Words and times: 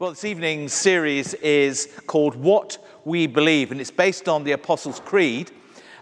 Well, 0.00 0.10
this 0.12 0.24
evening's 0.24 0.72
series 0.72 1.34
is 1.34 1.88
called 2.06 2.34
What 2.34 2.78
We 3.04 3.26
Believe, 3.26 3.70
and 3.70 3.82
it's 3.82 3.90
based 3.90 4.30
on 4.30 4.44
the 4.44 4.52
Apostles' 4.52 4.98
Creed. 4.98 5.50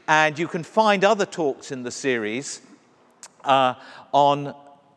And 0.07 0.39
you 0.39 0.47
can 0.47 0.63
find 0.63 1.05
other 1.05 1.27
talks 1.27 1.73
in 1.73 1.83
the 1.83 1.91
series 1.91 2.63
uh, 3.43 3.75
on, 4.13 4.55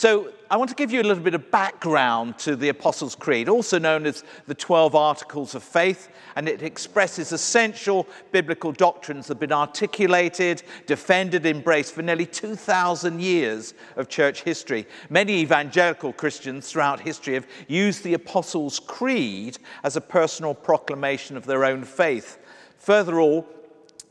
so, 0.00 0.32
I 0.50 0.56
want 0.56 0.70
to 0.70 0.74
give 0.74 0.90
you 0.90 1.02
a 1.02 1.04
little 1.04 1.22
bit 1.22 1.34
of 1.34 1.50
background 1.50 2.38
to 2.38 2.56
the 2.56 2.70
Apostles' 2.70 3.14
Creed, 3.14 3.50
also 3.50 3.78
known 3.78 4.06
as 4.06 4.24
the 4.46 4.54
12 4.54 4.94
Articles 4.94 5.54
of 5.54 5.62
Faith, 5.62 6.08
and 6.36 6.48
it 6.48 6.62
expresses 6.62 7.32
essential 7.32 8.08
biblical 8.32 8.72
doctrines 8.72 9.26
that 9.26 9.34
have 9.34 9.40
been 9.40 9.52
articulated, 9.52 10.62
defended, 10.86 11.44
embraced 11.44 11.92
for 11.92 12.00
nearly 12.00 12.24
2,000 12.24 13.20
years 13.20 13.74
of 13.96 14.08
church 14.08 14.40
history. 14.40 14.88
Many 15.10 15.34
evangelical 15.34 16.14
Christians 16.14 16.72
throughout 16.72 17.00
history 17.00 17.34
have 17.34 17.46
used 17.68 18.02
the 18.02 18.14
Apostles' 18.14 18.78
Creed 18.78 19.58
as 19.84 19.96
a 19.96 20.00
personal 20.00 20.54
proclamation 20.54 21.36
of 21.36 21.44
their 21.44 21.62
own 21.62 21.84
faith. 21.84 22.38
Further 22.78 23.20
all, 23.20 23.46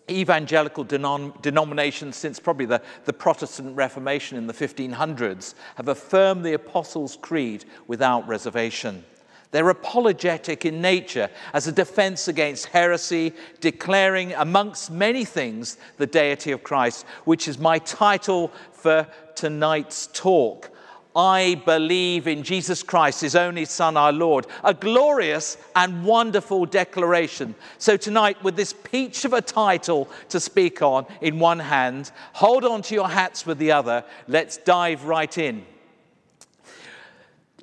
evangelical 0.09 0.85
denom- 0.85 1.39
denominations 1.41 2.15
since 2.15 2.39
probably 2.39 2.65
the, 2.65 2.81
the 3.05 3.13
Protestant 3.13 3.75
Reformation 3.75 4.38
in 4.38 4.47
the 4.47 4.53
1500s 4.53 5.53
have 5.75 5.88
affirmed 5.88 6.43
the 6.43 6.53
Apostles' 6.53 7.17
Creed 7.21 7.65
without 7.88 8.27
reservation. 8.27 9.03
They're 9.52 9.69
apologetic 9.69 10.65
in 10.65 10.80
nature 10.81 11.30
as 11.53 11.65
a 11.65 11.71
defense 11.71 12.27
against 12.27 12.67
heresy, 12.67 13.33
declaring, 13.61 14.33
amongst 14.33 14.91
many 14.91 15.25
things, 15.25 15.77
the 15.97 16.05
deity 16.05 16.52
of 16.52 16.63
Christ, 16.63 17.05
which 17.25 17.47
is 17.47 17.57
my 17.57 17.80
title 17.80 18.52
for 18.71 19.07
tonight's 19.35 20.07
talk. 20.13 20.69
I 21.15 21.61
believe 21.65 22.27
in 22.27 22.43
Jesus 22.43 22.83
Christ, 22.83 23.21
his 23.21 23.35
only 23.35 23.65
Son, 23.65 23.97
our 23.97 24.13
Lord. 24.13 24.45
A 24.63 24.75
glorious 24.75 25.57
and 25.75 26.05
wonderful 26.05 26.67
declaration. 26.67 27.55
So, 27.79 27.97
tonight, 27.97 28.41
with 28.43 28.55
this 28.55 28.73
peach 28.73 29.25
of 29.25 29.33
a 29.33 29.41
title 29.41 30.07
to 30.30 30.39
speak 30.39 30.83
on 30.83 31.07
in 31.21 31.39
one 31.39 31.59
hand, 31.59 32.11
hold 32.33 32.63
on 32.63 32.83
to 32.83 32.95
your 32.95 33.09
hats 33.09 33.45
with 33.45 33.57
the 33.57 33.71
other. 33.71 34.03
Let's 34.27 34.57
dive 34.57 35.05
right 35.05 35.35
in. 35.35 35.65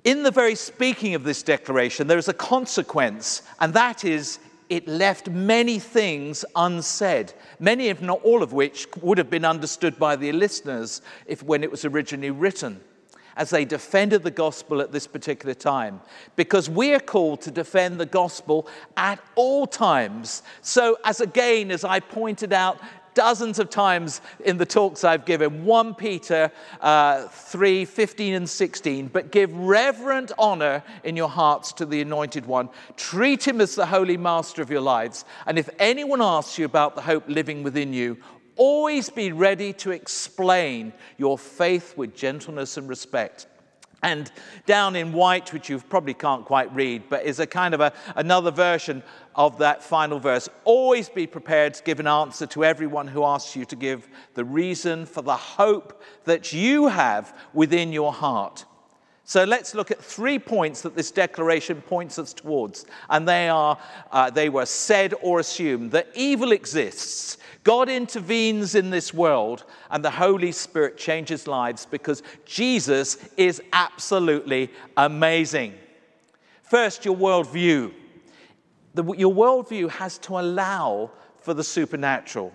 In 0.03 0.25
the 0.25 0.33
very 0.33 0.57
speaking 0.57 1.15
of 1.15 1.23
this 1.23 1.43
declaration, 1.43 2.09
there 2.09 2.19
is 2.19 2.29
a 2.29 2.35
consequence, 2.35 3.43
and 3.61 3.73
that 3.75 4.05
is 4.05 4.41
it 4.69 4.89
left 4.89 5.31
many 5.31 5.79
things 5.79 6.45
unsaid, 6.57 7.33
many, 7.61 7.87
if 7.87 8.03
not 8.03 8.21
all 8.25 8.43
of 8.43 8.53
which, 8.53 8.89
would 9.01 9.19
have 9.19 9.31
been 9.31 9.45
understood 9.45 9.97
by 10.01 10.17
the 10.17 10.33
listeners 10.33 11.01
if, 11.27 11.45
when 11.45 11.63
it 11.63 11.71
was 11.71 11.85
originally 11.85 12.33
written 12.33 12.81
as 13.37 13.51
they 13.51 13.65
defended 13.65 14.23
the 14.23 14.31
gospel 14.31 14.81
at 14.81 14.93
this 14.93 15.07
particular 15.07 15.55
time. 15.55 16.01
Because 16.35 16.69
we 16.69 16.95
are 16.95 17.01
called 17.01 17.43
to 17.43 17.51
defend 17.51 18.01
the 18.01 18.07
gospel 18.07 18.69
at 18.97 19.21
all 19.35 19.67
times. 19.67 20.43
So, 20.63 20.97
as 21.05 21.21
again, 21.21 21.71
as 21.71 21.85
I 21.85 22.01
pointed 22.01 22.53
out 22.53 22.81
dozens 23.17 23.59
of 23.59 23.71
times 23.71 24.21
in 24.45 24.59
the 24.59 24.67
talks 24.67 25.03
I've 25.03 25.25
given 25.25 25.65
1 25.65 25.95
Peter 25.95 26.53
uh, 26.81 27.27
3 27.29 27.85
15 27.85 28.35
and 28.35 28.49
16. 28.49 29.09
But 29.09 29.33
give 29.33 29.53
reverent 29.57 30.31
honor 30.39 30.85
in 31.03 31.17
your 31.17 31.31
hearts 31.31 31.73
to 31.75 31.87
the 31.87 32.03
anointed 32.03 32.47
one. 32.47 32.69
Treat 32.97 33.49
him 33.49 33.61
as 33.61 33.75
the 33.75 33.87
holy 33.87 34.19
master 34.19 34.63
of 34.63 34.71
your 34.71 34.83
lives. 34.83 35.25
And 35.47 35.59
if 35.59 35.69
anyone 35.79 36.23
asks 36.23 36.59
you 36.59 36.67
about 36.67 36.95
the 36.95 37.01
hope 37.01 37.25
living 37.27 37.63
within 37.63 37.93
you, 37.93 38.19
Always 38.57 39.11
be 39.11 39.33
ready 39.33 39.73
to 39.75 39.91
explain 39.91 40.93
your 41.19 41.39
faith 41.39 41.97
with 41.97 42.17
gentleness 42.17 42.77
and 42.77 42.89
respect. 42.89 43.47
And 44.03 44.31
down 44.67 44.95
in 44.95 45.13
white, 45.13 45.53
which 45.53 45.69
you 45.69 45.79
probably 45.79 46.15
can't 46.15 46.45
quite 46.45 46.73
read, 46.75 47.05
but 47.09 47.25
is 47.25 47.41
a 47.41 47.47
kind 47.47 47.75
of 47.75 47.81
a, 47.81 47.93
another 48.15 48.51
version 48.51 49.03
of 49.35 49.59
that 49.59 49.83
final 49.83 50.19
verse. 50.19 50.49
Always 50.65 51.09
be 51.09 51.27
prepared 51.27 51.75
to 51.75 51.83
give 51.83 51.99
an 51.99 52.07
answer 52.07 52.47
to 52.47 52.65
everyone 52.65 53.09
who 53.09 53.25
asks 53.25 53.57
you 53.57 53.65
to 53.65 53.77
give 53.77 54.09
the 54.35 54.45
reason 54.45 55.07
for 55.07 55.23
the 55.23 55.37
hope 55.37 56.03
that 56.25 56.53
you 56.53 56.89
have 56.89 57.37
within 57.53 57.93
your 57.93 58.13
heart. 58.13 58.65
So 59.27 59.45
let's 59.45 59.75
look 59.75 59.91
at 59.91 60.03
three 60.03 60.39
points 60.39 60.83
that 60.83 60.95
this 60.95 61.11
declaration 61.11 61.83
points 61.83 62.19
us 62.19 62.33
towards. 62.33 62.87
And 63.11 63.29
they 63.29 63.49
are, 63.49 63.77
uh, 64.11 64.31
they 64.31 64.49
were 64.49 64.67
said 64.67 65.15
or 65.21 65.41
assumed 65.41 65.91
that 65.91 66.09
evil 66.15 66.53
exists 66.53 67.37
God 67.67 67.89
intervenes 67.89 68.77
in 68.77 68.91
this 68.91 69.13
world 69.13 69.65
and 69.91 70.05
the 70.05 70.11
Holy 70.13 70.53
Spirit 70.53 70.97
changes 70.97 71.49
lives 71.49 71.85
because 71.85 72.23
Jesus 72.45 73.19
is 73.37 73.61
absolutely 73.73 74.71
amazing. 74.97 75.75
First, 76.63 77.05
your 77.05 77.17
worldview. 77.17 77.93
The, 78.95 79.03
your 79.15 79.35
worldview 79.35 79.91
has 79.91 80.19
to 80.19 80.39
allow 80.39 81.11
for 81.41 81.55
the 81.55 81.65
supernatural. 81.65 82.53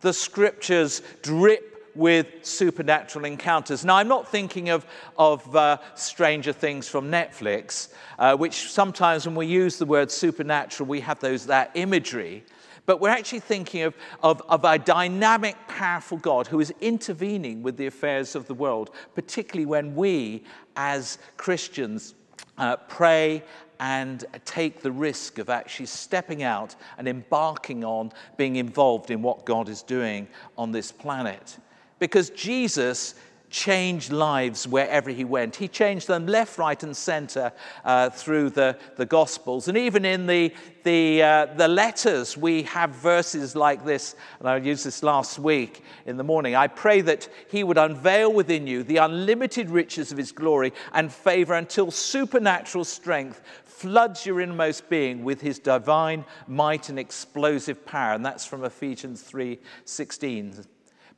The 0.00 0.12
scriptures 0.12 1.02
drip 1.22 1.71
with 1.94 2.26
supernatural 2.42 3.24
encounters. 3.24 3.84
Now, 3.84 3.96
I'm 3.96 4.08
not 4.08 4.28
thinking 4.28 4.70
of, 4.70 4.86
of 5.18 5.54
uh, 5.54 5.78
Stranger 5.94 6.52
Things 6.52 6.88
from 6.88 7.10
Netflix, 7.10 7.92
uh, 8.18 8.36
which 8.36 8.70
sometimes 8.70 9.26
when 9.26 9.34
we 9.34 9.46
use 9.46 9.78
the 9.78 9.86
word 9.86 10.10
supernatural, 10.10 10.88
we 10.88 11.00
have 11.00 11.20
those, 11.20 11.46
that 11.46 11.70
imagery. 11.74 12.44
But 12.84 13.00
we're 13.00 13.10
actually 13.10 13.40
thinking 13.40 13.82
of, 13.82 13.94
of, 14.22 14.42
of, 14.48 14.64
a 14.64 14.78
dynamic, 14.78 15.56
powerful 15.68 16.18
God 16.18 16.48
who 16.48 16.58
is 16.58 16.74
intervening 16.80 17.62
with 17.62 17.76
the 17.76 17.86
affairs 17.86 18.34
of 18.34 18.46
the 18.48 18.54
world, 18.54 18.90
particularly 19.14 19.66
when 19.66 19.94
we, 19.94 20.42
as 20.74 21.18
Christians, 21.36 22.14
uh, 22.58 22.76
pray 22.76 23.44
and 23.78 24.24
take 24.44 24.80
the 24.80 24.92
risk 24.92 25.38
of 25.38 25.48
actually 25.48 25.86
stepping 25.86 26.42
out 26.42 26.74
and 26.98 27.08
embarking 27.08 27.84
on 27.84 28.12
being 28.36 28.56
involved 28.56 29.10
in 29.10 29.22
what 29.22 29.44
God 29.44 29.68
is 29.68 29.82
doing 29.82 30.28
on 30.56 30.72
this 30.72 30.92
planet. 30.92 31.58
Because 32.02 32.30
Jesus 32.30 33.14
changed 33.48 34.10
lives 34.10 34.66
wherever 34.66 35.08
he 35.08 35.24
went. 35.24 35.54
He 35.54 35.68
changed 35.68 36.08
them 36.08 36.26
left, 36.26 36.58
right, 36.58 36.82
and 36.82 36.96
center 36.96 37.52
uh, 37.84 38.10
through 38.10 38.50
the, 38.50 38.76
the 38.96 39.06
Gospels. 39.06 39.68
And 39.68 39.78
even 39.78 40.04
in 40.04 40.26
the, 40.26 40.52
the, 40.82 41.22
uh, 41.22 41.46
the 41.54 41.68
letters, 41.68 42.36
we 42.36 42.64
have 42.64 42.90
verses 42.90 43.54
like 43.54 43.84
this. 43.84 44.16
And 44.40 44.48
I 44.48 44.56
used 44.56 44.84
this 44.84 45.04
last 45.04 45.38
week 45.38 45.84
in 46.04 46.16
the 46.16 46.24
morning. 46.24 46.56
I 46.56 46.66
pray 46.66 47.02
that 47.02 47.28
he 47.48 47.62
would 47.62 47.78
unveil 47.78 48.32
within 48.32 48.66
you 48.66 48.82
the 48.82 48.96
unlimited 48.96 49.70
riches 49.70 50.10
of 50.10 50.18
his 50.18 50.32
glory 50.32 50.72
and 50.92 51.12
favor 51.12 51.54
until 51.54 51.92
supernatural 51.92 52.84
strength 52.84 53.42
floods 53.64 54.26
your 54.26 54.40
inmost 54.40 54.90
being 54.90 55.22
with 55.22 55.40
his 55.40 55.60
divine 55.60 56.24
might 56.48 56.88
and 56.88 56.98
explosive 56.98 57.86
power. 57.86 58.14
And 58.14 58.26
that's 58.26 58.44
from 58.44 58.64
Ephesians 58.64 59.22
3 59.22 59.60
16. 59.84 60.64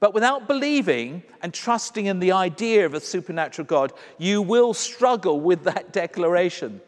But 0.01 0.15
without 0.15 0.49
believing 0.49 1.23
and 1.43 1.53
trusting 1.53 2.07
in 2.07 2.19
the 2.19 2.33
idea 2.33 2.87
of 2.87 2.95
a 2.95 3.01
supernatural 3.01 3.67
God, 3.67 3.93
you 4.19 4.43
will 4.43 4.75
struggle 4.75 5.41
with 5.41 5.65
that 5.65 5.93
declaration. 5.93 6.81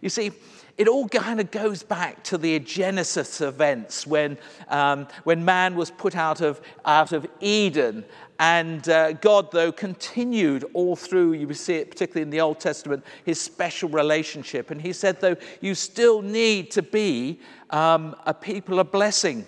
You 0.00 0.10
see, 0.10 0.32
it 0.76 0.88
all 0.88 1.08
kind 1.08 1.40
of 1.40 1.52
goes 1.52 1.84
back 1.84 2.24
to 2.24 2.36
the 2.36 2.58
Genesis 2.58 3.40
events 3.40 4.06
when, 4.06 4.36
um, 4.68 5.06
when 5.22 5.44
man 5.44 5.76
was 5.76 5.90
put 5.90 6.16
out 6.16 6.40
of, 6.40 6.60
out 6.84 7.12
of 7.12 7.26
Eden. 7.40 8.04
And 8.40 8.88
uh, 8.88 9.12
God, 9.12 9.52
though, 9.52 9.70
continued 9.70 10.64
all 10.74 10.96
through, 10.96 11.34
you 11.34 11.52
see 11.54 11.76
it 11.76 11.90
particularly 11.92 12.22
in 12.22 12.30
the 12.30 12.40
Old 12.40 12.58
Testament, 12.58 13.04
his 13.24 13.40
special 13.40 13.88
relationship. 13.88 14.72
And 14.72 14.82
he 14.82 14.92
said, 14.92 15.20
though, 15.20 15.36
you 15.60 15.76
still 15.76 16.22
need 16.22 16.72
to 16.72 16.82
be 16.82 17.38
um, 17.70 18.16
a 18.26 18.34
people 18.34 18.80
of 18.80 18.90
blessing. 18.90 19.46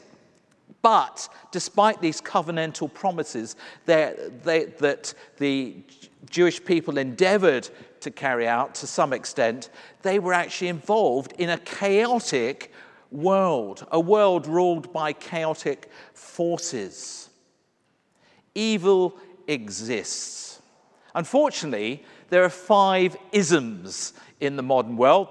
But 0.87 1.29
despite 1.51 2.01
these 2.01 2.21
covenantal 2.21 2.95
promises 2.95 3.57
that 3.87 4.45
the 4.45 5.75
Jewish 6.31 6.65
people 6.65 6.97
endeavored 6.97 7.69
to 7.99 8.13
carry 8.13 8.47
out 8.47 8.77
to 8.77 8.87
some 8.87 9.13
extent, 9.13 9.71
they 10.03 10.21
were 10.21 10.33
actually 10.33 10.69
involved 10.69 11.33
in 11.39 11.51
a 11.51 11.59
chaotic 11.59 12.73
world, 13.11 13.85
a 13.91 13.99
world 13.99 14.47
ruled 14.47 14.93
by 14.93 15.13
chaotic 15.13 15.91
forces. 16.15 17.31
Evil 18.55 19.17
exists. 19.49 20.63
Unfortunately, 21.17 22.05
there 22.29 22.45
are 22.45 22.49
five 22.49 23.17
isms 23.33 24.13
in 24.39 24.55
the 24.55 24.63
modern 24.63 24.97
world 24.97 25.31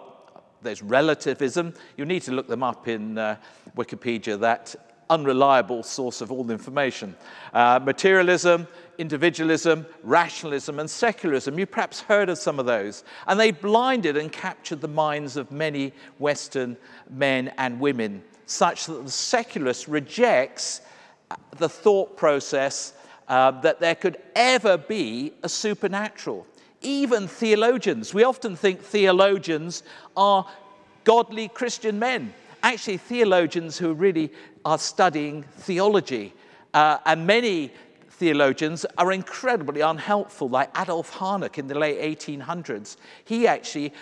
there's 0.66 0.84
relativism. 0.84 1.74
You 1.96 2.04
need 2.04 2.24
to 2.24 2.32
look 2.32 2.48
them 2.48 2.64
up 2.64 2.90
in 2.90 3.18
uh, 3.18 3.38
Wikipedia, 3.78 4.38
that 4.42 4.76
unreliable 5.10 5.84
source 5.84 6.22
of 6.22 6.32
all 6.32 6.50
information. 6.52 7.16
Uh, 7.54 7.80
materialism, 7.84 8.68
individualism, 8.98 9.86
rationalism, 10.04 10.80
and 10.80 10.90
secularism. 10.90 11.58
You 11.60 11.66
perhaps 11.66 12.02
heard 12.02 12.30
of 12.30 12.38
some 12.38 12.60
of 12.60 12.66
those. 12.66 13.04
And 13.28 13.40
they 13.40 13.52
blinded 13.52 14.18
and 14.18 14.32
captured 14.32 14.82
the 14.82 14.88
minds 14.88 15.38
of 15.38 15.52
many 15.52 15.94
Western 16.18 16.78
men 17.10 17.54
and 17.58 17.80
women, 17.80 18.24
such 18.46 18.86
that 18.86 19.06
the 19.06 19.12
secularist 19.12 19.88
rejects 19.88 20.82
the 21.58 21.70
thought 21.70 22.18
process 22.18 22.94
uh, 23.28 23.52
that 23.62 23.80
there 23.80 23.96
could 23.96 24.18
ever 24.36 24.78
be 24.78 25.34
a 25.44 25.50
supernatural. 25.50 26.46
Even 26.82 27.28
theologians, 27.28 28.14
we 28.14 28.24
often 28.24 28.56
think 28.56 28.82
theologians 28.82 29.84
are 30.16 30.46
godly 31.04 31.48
Christian 31.48 31.98
men. 31.98 32.34
Actually, 32.62 32.98
theologians 32.98 33.78
who 33.78 33.92
are 33.92 33.96
really 33.96 34.32
are 34.66 34.80
studying 34.80 35.44
theology. 35.44 36.34
Uh, 36.74 36.98
and 37.06 37.26
many 37.26 37.72
theologians 38.10 38.86
are 38.98 39.12
incredibly 39.12 39.82
unhelpful, 39.82 40.50
like 40.50 40.70
Adolf 40.78 41.12
Harnack 41.12 41.58
in 41.58 41.68
the 41.68 41.78
late 41.78 42.20
1800s. 42.20 42.98
He 43.24 43.48
actually 43.48 43.94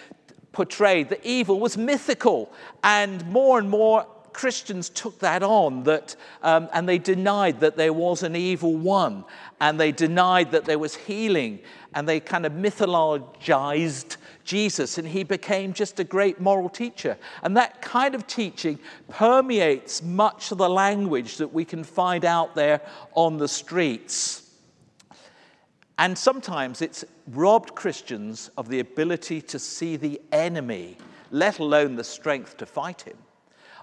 portrayed 0.53 1.09
that 1.09 1.19
evil 1.23 1.59
was 1.59 1.77
mythical, 1.77 2.51
and 2.83 3.25
more 3.27 3.59
and 3.59 3.69
more 3.69 4.07
Christians 4.33 4.89
took 4.89 5.19
that 5.19 5.43
on, 5.43 5.83
that, 5.83 6.15
um, 6.41 6.67
and 6.73 6.89
they 6.89 6.97
denied 6.97 7.59
that 7.61 7.77
there 7.77 7.93
was 7.93 8.23
an 8.23 8.35
evil 8.35 8.75
one, 8.75 9.23
and 9.61 9.79
they 9.79 9.91
denied 9.91 10.51
that 10.51 10.65
there 10.65 10.79
was 10.79 10.95
healing, 10.95 11.59
and 11.93 12.07
they 12.07 12.19
kind 12.19 12.45
of 12.45 12.53
mythologized 12.53 14.17
Jesus, 14.43 14.97
and 14.97 15.07
he 15.07 15.23
became 15.23 15.73
just 15.73 15.99
a 15.99 16.03
great 16.03 16.39
moral 16.39 16.69
teacher. 16.69 17.17
And 17.43 17.55
that 17.57 17.81
kind 17.81 18.15
of 18.15 18.27
teaching 18.27 18.79
permeates 19.09 20.01
much 20.01 20.51
of 20.51 20.57
the 20.57 20.69
language 20.69 21.37
that 21.37 21.53
we 21.53 21.65
can 21.65 21.83
find 21.83 22.25
out 22.25 22.55
there 22.55 22.81
on 23.13 23.37
the 23.37 23.47
streets. 23.47 24.51
And 25.97 26.17
sometimes 26.17 26.81
it's 26.81 27.05
robbed 27.27 27.75
Christians 27.75 28.49
of 28.57 28.67
the 28.67 28.79
ability 28.79 29.41
to 29.41 29.59
see 29.59 29.95
the 29.95 30.19
enemy, 30.31 30.97
let 31.31 31.59
alone 31.59 31.95
the 31.95 32.03
strength 32.03 32.57
to 32.57 32.65
fight 32.65 33.01
him. 33.03 33.17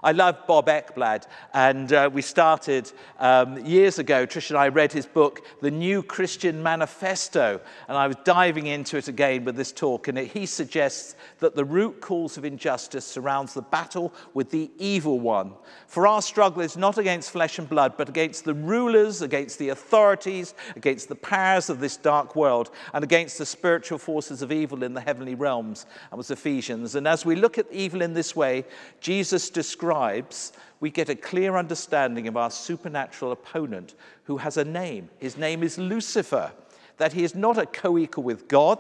I 0.03 0.13
love 0.13 0.47
Bob 0.47 0.67
Ekblad, 0.67 1.27
and 1.53 1.93
uh, 1.93 2.09
we 2.11 2.23
started 2.23 2.91
um, 3.19 3.63
years 3.67 3.99
ago. 3.99 4.27
Trish 4.27 4.49
and 4.49 4.59
I 4.59 4.69
read 4.69 4.93
his 4.93 5.05
book, 5.05 5.43
The 5.61 5.71
New 5.71 6.03
Christian 6.03 6.63
Manifesto, 6.63 7.61
and 7.87 7.99
I 7.99 8.07
was 8.07 8.17
diving 8.25 8.67
into 8.67 8.97
it 8.97 9.09
again 9.09 9.45
with 9.45 9.57
this 9.57 9.73
talk. 9.73 10.09
And 10.09 10.17
it, 10.17 10.29
he 10.29 10.47
suggests 10.47 11.17
that 11.41 11.55
the 11.55 11.67
root 11.67 12.01
cause 12.01 12.39
of 12.39 12.47
injustice 12.47 13.05
surrounds 13.05 13.53
the 13.53 13.61
battle 13.61 14.15
with 14.33 14.51
the 14.51 14.71
evil 14.79 15.21
one. 15.21 15.53
For 15.87 16.07
our 16.07 16.23
struggle 16.23 16.63
is 16.63 16.79
not 16.79 16.97
against 16.97 17.31
flesh 17.31 17.59
and 17.59 17.69
blood, 17.69 17.99
but 17.99 18.09
against 18.09 18.47
the 18.47 18.55
rulers, 18.55 19.21
against 19.21 19.59
the 19.59 19.69
authorities, 19.69 20.55
against 20.77 21.11
the 21.11 21.15
powers 21.15 21.69
of 21.69 21.79
this 21.79 21.99
dark 21.99 22.35
world, 22.35 22.71
and 22.95 23.05
against 23.05 23.37
the 23.37 23.45
spiritual 23.45 23.99
forces 23.99 24.41
of 24.41 24.51
evil 24.51 24.83
in 24.83 24.95
the 24.95 25.01
heavenly 25.03 25.35
realms. 25.35 25.85
That 26.09 26.17
was 26.17 26.31
Ephesians. 26.31 26.95
And 26.95 27.07
as 27.07 27.27
we 27.27 27.37
look 27.37 27.59
at 27.59 27.71
evil 27.71 28.01
in 28.01 28.15
this 28.15 28.35
way, 28.35 28.65
Jesus 29.01 29.51
describes 29.51 29.90
describes, 29.91 30.53
we 30.79 30.89
get 30.89 31.09
a 31.09 31.17
clear 31.17 31.57
understanding 31.57 32.29
of 32.29 32.37
our 32.37 32.51
supernatural 32.51 33.33
opponent 33.33 33.95
who 34.25 34.37
has 34.37 34.57
a 34.57 34.65
name. 34.65 35.11
His 35.19 35.37
name 35.37 35.65
is 35.65 35.79
Lucifer, 35.79 36.53
that 36.99 37.13
he 37.13 37.25
is 37.25 37.35
not 37.35 37.59
a 37.59 37.67
co 37.67 37.99
equal 37.99 38.23
with 38.23 38.47
God. 38.47 38.79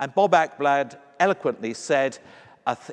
And 0.00 0.12
Bob 0.14 0.32
Ekblad 0.32 0.98
eloquently 1.20 1.74
said, 1.74 2.18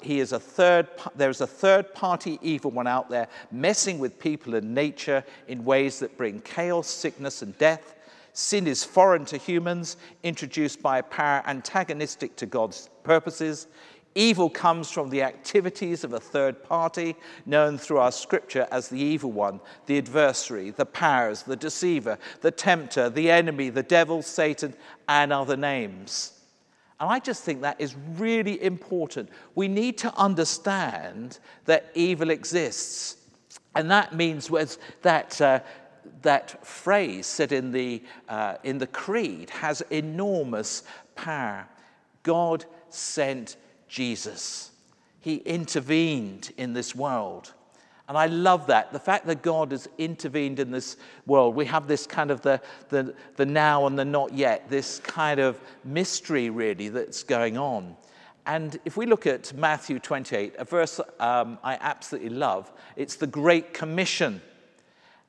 he 0.04 0.20
is 0.20 0.32
a 0.32 0.40
third, 0.40 0.88
there's 1.16 1.42
a 1.42 1.48
third 1.48 1.94
party 1.96 2.38
evil 2.44 2.70
one 2.70 2.88
out 2.88 3.10
there 3.10 3.28
messing 3.52 3.98
with 3.98 4.20
people 4.20 4.54
and 4.54 4.76
nature 4.76 5.24
in 5.48 5.66
ways 5.66 6.00
that 6.00 6.18
bring 6.18 6.42
chaos, 6.42 6.88
sickness, 6.88 7.42
and 7.42 7.58
death. 7.58 7.96
Sin 8.34 8.68
is 8.68 8.84
foreign 8.84 9.26
to 9.26 9.38
humans, 9.38 9.98
introduced 10.22 10.84
by 10.84 11.00
a 11.00 11.04
power 11.04 11.42
antagonistic 11.48 12.36
to 12.36 12.46
God's 12.46 12.90
purposes. 13.04 13.68
Evil 14.18 14.50
comes 14.50 14.90
from 14.90 15.10
the 15.10 15.22
activities 15.22 16.06
of 16.06 16.14
a 16.14 16.20
third 16.20 16.64
party, 16.64 17.18
known 17.46 17.78
through 17.78 17.98
our 17.98 18.14
scripture 18.14 18.66
as 18.72 18.88
the 18.88 19.00
evil 19.00 19.34
one, 19.34 19.60
the 19.88 19.98
adversary, 19.98 20.72
the 20.72 20.86
powers, 20.86 21.44
the 21.44 21.58
deceiver, 21.58 22.18
the 22.40 22.52
tempter, 22.52 23.10
the 23.10 23.30
enemy, 23.30 23.70
the 23.70 23.84
devil, 23.84 24.22
Satan, 24.22 24.74
and 25.10 25.34
other 25.34 25.58
names. 25.58 26.32
And 26.98 27.10
I 27.10 27.20
just 27.20 27.44
think 27.44 27.62
that 27.62 27.82
is 27.82 27.94
really 28.16 28.64
important. 28.64 29.28
We 29.54 29.68
need 29.68 29.98
to 29.98 30.16
understand 30.16 31.40
that 31.66 31.92
evil 31.94 32.30
exists. 32.30 33.18
And 33.76 33.92
that 33.92 34.16
means 34.16 34.50
that, 35.02 35.42
uh, 35.42 35.60
that 36.22 36.66
phrase 36.66 37.26
said 37.26 37.52
in 37.52 37.74
the, 37.74 38.02
uh, 38.30 38.56
in 38.64 38.78
the 38.78 38.88
creed 38.88 39.50
has 39.50 39.82
enormous 39.90 40.84
power. 41.16 41.68
God 42.24 42.64
sent 42.90 43.58
Jesus. 43.88 44.72
He 45.22 45.36
intervened 45.38 46.52
in 46.58 46.74
this 46.74 46.96
world. 46.96 47.54
And 48.08 48.18
I 48.18 48.28
love 48.28 48.68
that. 48.68 48.94
The 48.94 49.00
fact 49.00 49.26
that 49.26 49.42
God 49.42 49.72
has 49.72 49.90
intervened 49.98 50.60
in 50.60 50.70
this 50.70 50.98
world. 51.26 51.56
We 51.56 51.66
have 51.66 51.88
this 51.88 52.06
kind 52.06 52.30
of 52.30 52.42
the, 52.42 52.62
the, 52.90 53.16
the 53.36 53.46
now 53.46 53.88
and 53.88 53.98
the 53.98 54.06
not 54.06 54.34
yet, 54.34 54.70
this 54.70 55.00
kind 55.00 55.40
of 55.40 55.60
mystery, 55.84 56.52
really, 56.52 56.90
that's 56.90 57.24
going 57.24 57.58
on. 57.58 57.96
And 58.46 58.78
if 58.86 58.96
we 58.96 59.08
look 59.08 59.26
at 59.26 59.54
Matthew 59.54 59.98
28, 59.98 60.54
a 60.60 60.66
verse 60.66 61.02
um, 61.20 61.58
I 61.64 61.80
absolutely 61.82 62.30
love, 62.30 62.72
it's 62.96 63.16
the 63.16 63.28
Great 63.28 63.74
Commission. 63.74 64.40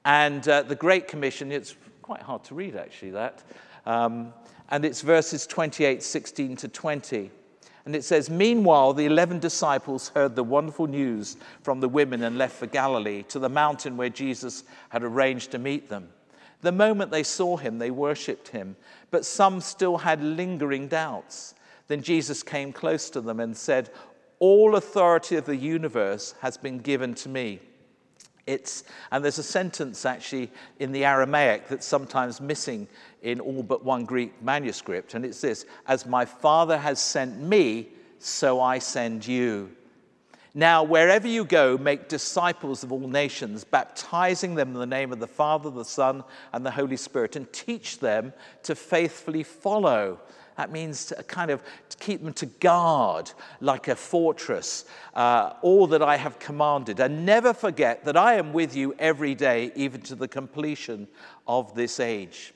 And 0.04 0.46
uh, 0.46 0.62
the 0.62 0.74
Great 0.74 1.08
Commission, 1.08 1.50
it's 1.50 1.74
quite 2.02 2.20
hard 2.20 2.44
to 2.44 2.54
read 2.54 2.76
actually, 2.76 3.12
that. 3.12 3.42
Um, 3.86 4.34
and 4.68 4.84
it's 4.84 5.00
verses 5.00 5.46
28, 5.46 6.02
16 6.02 6.56
to 6.56 6.68
20. 6.68 7.30
And 7.86 7.94
it 7.94 8.04
says, 8.04 8.28
Meanwhile, 8.28 8.94
the 8.94 9.06
11 9.06 9.38
disciples 9.38 10.08
heard 10.08 10.34
the 10.34 10.42
wonderful 10.42 10.88
news 10.88 11.36
from 11.62 11.78
the 11.80 11.88
women 11.88 12.24
and 12.24 12.36
left 12.36 12.56
for 12.56 12.66
Galilee 12.66 13.22
to 13.28 13.38
the 13.38 13.48
mountain 13.48 13.96
where 13.96 14.10
Jesus 14.10 14.64
had 14.88 15.04
arranged 15.04 15.52
to 15.52 15.58
meet 15.58 15.88
them. 15.88 16.08
The 16.62 16.72
moment 16.72 17.12
they 17.12 17.22
saw 17.22 17.56
him, 17.56 17.78
they 17.78 17.92
worshipped 17.92 18.48
him, 18.48 18.74
but 19.12 19.24
some 19.24 19.60
still 19.60 19.98
had 19.98 20.20
lingering 20.20 20.88
doubts. 20.88 21.54
Then 21.86 22.02
Jesus 22.02 22.42
came 22.42 22.72
close 22.72 23.08
to 23.10 23.20
them 23.20 23.38
and 23.38 23.56
said, 23.56 23.90
All 24.40 24.74
authority 24.74 25.36
of 25.36 25.46
the 25.46 25.56
universe 25.56 26.34
has 26.40 26.56
been 26.56 26.78
given 26.78 27.14
to 27.14 27.28
me. 27.28 27.60
It's, 28.46 28.84
and 29.10 29.24
there's 29.24 29.38
a 29.38 29.42
sentence 29.42 30.06
actually 30.06 30.52
in 30.78 30.92
the 30.92 31.04
Aramaic 31.04 31.68
that's 31.68 31.86
sometimes 31.86 32.40
missing 32.40 32.86
in 33.22 33.40
all 33.40 33.62
but 33.62 33.84
one 33.84 34.04
Greek 34.04 34.40
manuscript, 34.40 35.14
and 35.14 35.24
it's 35.24 35.40
this 35.40 35.66
As 35.86 36.06
my 36.06 36.24
Father 36.24 36.78
has 36.78 37.00
sent 37.00 37.40
me, 37.40 37.88
so 38.18 38.60
I 38.60 38.78
send 38.78 39.26
you. 39.26 39.72
Now, 40.54 40.84
wherever 40.84 41.28
you 41.28 41.44
go, 41.44 41.76
make 41.76 42.08
disciples 42.08 42.82
of 42.82 42.90
all 42.90 43.06
nations, 43.06 43.62
baptizing 43.62 44.54
them 44.54 44.68
in 44.68 44.78
the 44.78 44.86
name 44.86 45.12
of 45.12 45.18
the 45.18 45.26
Father, 45.26 45.68
the 45.68 45.84
Son, 45.84 46.24
and 46.54 46.64
the 46.64 46.70
Holy 46.70 46.96
Spirit, 46.96 47.36
and 47.36 47.52
teach 47.52 47.98
them 47.98 48.32
to 48.62 48.74
faithfully 48.74 49.42
follow 49.42 50.18
that 50.56 50.72
means 50.72 51.06
to 51.06 51.22
kind 51.24 51.50
of 51.50 51.62
keep 52.00 52.22
them 52.22 52.32
to 52.34 52.46
guard 52.46 53.30
like 53.60 53.88
a 53.88 53.96
fortress, 53.96 54.84
uh, 55.14 55.52
all 55.62 55.86
that 55.88 56.02
I 56.02 56.16
have 56.16 56.38
commanded. 56.38 57.00
And 57.00 57.26
never 57.26 57.52
forget 57.52 58.04
that 58.04 58.16
I 58.16 58.34
am 58.34 58.52
with 58.52 58.74
you 58.74 58.94
every 58.98 59.34
day, 59.34 59.72
even 59.74 60.00
to 60.02 60.14
the 60.14 60.28
completion 60.28 61.08
of 61.46 61.74
this 61.74 62.00
age. 62.00 62.52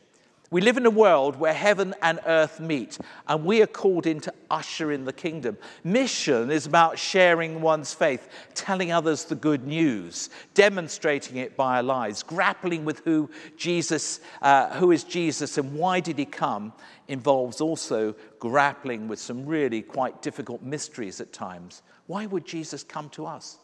We 0.52 0.60
live 0.60 0.76
in 0.76 0.84
a 0.84 0.90
world 0.90 1.36
where 1.36 1.54
heaven 1.54 1.94
and 2.02 2.18
earth 2.26 2.58
meet, 2.58 2.98
and 3.28 3.44
we 3.44 3.62
are 3.62 3.68
called 3.68 4.04
in 4.04 4.18
to 4.22 4.34
usher 4.50 4.90
in 4.90 5.04
the 5.04 5.12
kingdom. 5.12 5.56
Mission 5.84 6.50
is 6.50 6.66
about 6.66 6.98
sharing 6.98 7.60
one's 7.60 7.94
faith, 7.94 8.28
telling 8.54 8.90
others 8.90 9.22
the 9.22 9.36
good 9.36 9.64
news, 9.64 10.28
demonstrating 10.54 11.36
it 11.36 11.56
by 11.56 11.76
our 11.76 11.82
lives, 11.84 12.24
grappling 12.24 12.84
with 12.84 12.98
who 13.04 13.30
Jesus, 13.56 14.18
uh, 14.42 14.70
who 14.70 14.90
is 14.90 15.04
Jesus, 15.04 15.56
and 15.56 15.72
why 15.72 16.00
did 16.00 16.18
he 16.18 16.24
come, 16.24 16.72
involves 17.06 17.60
also 17.60 18.16
grappling 18.40 19.06
with 19.06 19.20
some 19.20 19.46
really 19.46 19.82
quite 19.82 20.20
difficult 20.20 20.62
mysteries 20.62 21.20
at 21.20 21.32
times. 21.32 21.82
Why 22.08 22.26
would 22.26 22.44
Jesus 22.44 22.82
come 22.82 23.08
to 23.10 23.24
us? 23.24 23.58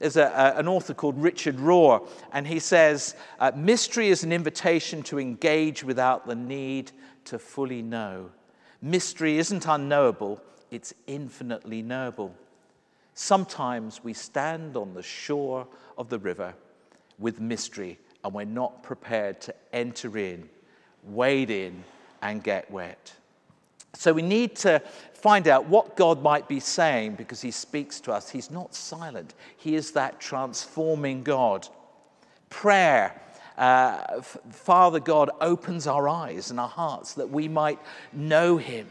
There's 0.00 0.16
a, 0.16 0.24
a, 0.24 0.58
an 0.58 0.66
author 0.66 0.94
called 0.94 1.22
Richard 1.22 1.58
Rohr, 1.58 2.08
and 2.32 2.46
he 2.46 2.58
says, 2.58 3.14
uh, 3.38 3.52
Mystery 3.54 4.08
is 4.08 4.24
an 4.24 4.32
invitation 4.32 5.02
to 5.04 5.20
engage 5.20 5.84
without 5.84 6.26
the 6.26 6.34
need 6.34 6.90
to 7.26 7.38
fully 7.38 7.82
know. 7.82 8.30
Mystery 8.82 9.38
isn't 9.38 9.66
unknowable, 9.68 10.42
it's 10.70 10.94
infinitely 11.06 11.82
knowable. 11.82 12.34
Sometimes 13.14 14.02
we 14.02 14.14
stand 14.14 14.76
on 14.76 14.94
the 14.94 15.02
shore 15.02 15.66
of 15.98 16.08
the 16.08 16.18
river 16.18 16.54
with 17.18 17.38
mystery 17.38 17.98
and 18.24 18.32
we're 18.32 18.44
not 18.44 18.82
prepared 18.82 19.40
to 19.42 19.54
enter 19.72 20.16
in, 20.16 20.48
wade 21.04 21.50
in, 21.50 21.84
and 22.22 22.42
get 22.42 22.70
wet. 22.70 23.12
So 23.94 24.12
we 24.12 24.22
need 24.22 24.56
to 24.56 24.80
find 25.14 25.48
out 25.48 25.66
what 25.66 25.96
God 25.96 26.22
might 26.22 26.48
be 26.48 26.60
saying 26.60 27.14
because 27.16 27.40
He 27.42 27.50
speaks 27.50 28.00
to 28.00 28.12
us. 28.12 28.30
He's 28.30 28.50
not 28.50 28.74
silent, 28.74 29.34
He 29.56 29.74
is 29.74 29.92
that 29.92 30.20
transforming 30.20 31.22
God. 31.22 31.68
Prayer. 32.48 33.20
Uh, 33.58 34.22
Father 34.22 35.00
God 35.00 35.28
opens 35.42 35.86
our 35.86 36.08
eyes 36.08 36.50
and 36.50 36.58
our 36.58 36.68
hearts 36.68 37.12
that 37.14 37.28
we 37.28 37.46
might 37.46 37.78
know 38.10 38.56
Him. 38.56 38.86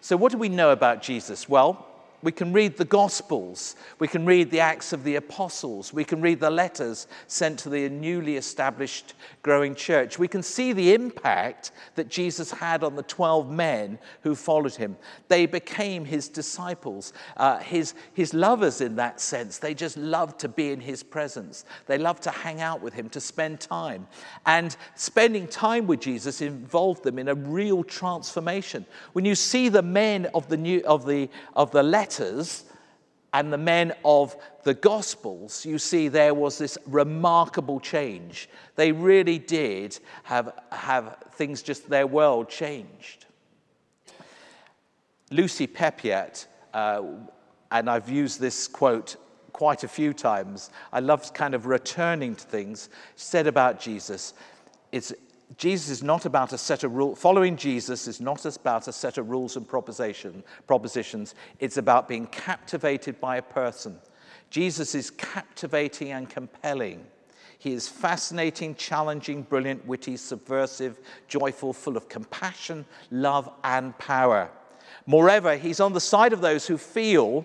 So, 0.00 0.16
what 0.16 0.30
do 0.30 0.38
we 0.38 0.48
know 0.48 0.70
about 0.70 1.02
Jesus? 1.02 1.48
Well, 1.48 1.84
we 2.24 2.32
can 2.32 2.54
read 2.54 2.78
the 2.78 2.86
Gospels. 2.86 3.76
We 3.98 4.08
can 4.08 4.24
read 4.24 4.50
the 4.50 4.60
Acts 4.60 4.94
of 4.94 5.04
the 5.04 5.16
Apostles. 5.16 5.92
We 5.92 6.04
can 6.04 6.22
read 6.22 6.40
the 6.40 6.50
letters 6.50 7.06
sent 7.26 7.58
to 7.60 7.68
the 7.68 7.90
newly 7.90 8.36
established 8.36 9.12
growing 9.42 9.74
church. 9.74 10.18
We 10.18 10.26
can 10.26 10.42
see 10.42 10.72
the 10.72 10.94
impact 10.94 11.72
that 11.96 12.08
Jesus 12.08 12.50
had 12.50 12.82
on 12.82 12.96
the 12.96 13.02
12 13.02 13.50
men 13.50 13.98
who 14.22 14.34
followed 14.34 14.74
him. 14.74 14.96
They 15.28 15.44
became 15.44 16.06
his 16.06 16.28
disciples, 16.28 17.12
uh, 17.36 17.58
his, 17.58 17.92
his 18.14 18.32
lovers 18.32 18.80
in 18.80 18.96
that 18.96 19.20
sense. 19.20 19.58
They 19.58 19.74
just 19.74 19.98
loved 19.98 20.40
to 20.40 20.48
be 20.48 20.72
in 20.72 20.80
his 20.80 21.02
presence. 21.02 21.66
They 21.86 21.98
loved 21.98 22.22
to 22.22 22.30
hang 22.30 22.62
out 22.62 22.80
with 22.80 22.94
him, 22.94 23.10
to 23.10 23.20
spend 23.20 23.60
time. 23.60 24.06
And 24.46 24.74
spending 24.94 25.46
time 25.46 25.86
with 25.86 26.00
Jesus 26.00 26.40
involved 26.40 27.04
them 27.04 27.18
in 27.18 27.28
a 27.28 27.34
real 27.34 27.84
transformation. 27.84 28.86
When 29.12 29.26
you 29.26 29.34
see 29.34 29.68
the 29.68 29.82
men 29.82 30.26
of 30.34 30.48
the, 30.48 30.56
new, 30.56 30.80
of 30.86 31.04
the, 31.04 31.28
of 31.54 31.70
the 31.70 31.82
letter, 31.82 32.13
letters 32.18 32.64
and 33.32 33.52
the 33.52 33.58
men 33.58 33.92
of 34.04 34.36
the 34.62 34.74
Gospels, 34.74 35.66
you 35.66 35.78
see 35.78 36.08
there 36.08 36.34
was 36.34 36.56
this 36.56 36.78
remarkable 36.86 37.80
change. 37.80 38.48
They 38.76 38.92
really 38.92 39.38
did 39.38 39.98
have, 40.22 40.52
have 40.70 41.16
things 41.32 41.62
just, 41.62 41.90
their 41.90 42.06
world 42.06 42.48
changed. 42.48 43.26
Lucy 45.32 45.66
Peppiatt, 45.66 46.46
uh, 46.72 47.02
and 47.72 47.90
I've 47.90 48.08
used 48.08 48.38
this 48.38 48.68
quote 48.68 49.16
quite 49.52 49.82
a 49.82 49.88
few 49.88 50.12
times, 50.12 50.70
I 50.92 51.00
love 51.00 51.32
kind 51.34 51.54
of 51.54 51.66
returning 51.66 52.36
to 52.36 52.44
things, 52.44 52.88
said 53.16 53.48
about 53.48 53.80
Jesus, 53.80 54.34
it's, 54.92 55.12
Jesus 55.56 55.90
is 55.90 56.02
not 56.02 56.24
about 56.24 56.52
a 56.52 56.58
set 56.58 56.84
of 56.84 56.94
rules. 56.94 57.18
Following 57.18 57.56
Jesus 57.56 58.08
is 58.08 58.20
not 58.20 58.44
about 58.44 58.88
a 58.88 58.92
set 58.92 59.18
of 59.18 59.30
rules 59.30 59.56
and 59.56 59.68
proposition, 59.68 60.42
propositions. 60.66 61.34
It's 61.58 61.76
about 61.76 62.08
being 62.08 62.26
captivated 62.26 63.20
by 63.20 63.36
a 63.36 63.42
person. 63.42 63.98
Jesus 64.50 64.94
is 64.94 65.10
captivating 65.10 66.12
and 66.12 66.28
compelling. 66.28 67.04
He 67.58 67.72
is 67.72 67.88
fascinating, 67.88 68.74
challenging, 68.74 69.42
brilliant, 69.42 69.86
witty, 69.86 70.16
subversive, 70.16 70.98
joyful, 71.28 71.72
full 71.72 71.96
of 71.96 72.08
compassion, 72.08 72.84
love, 73.10 73.50
and 73.62 73.96
power. 73.98 74.50
Moreover, 75.06 75.56
he's 75.56 75.80
on 75.80 75.92
the 75.92 76.00
side 76.00 76.32
of 76.32 76.40
those 76.40 76.66
who 76.66 76.78
feel 76.78 77.44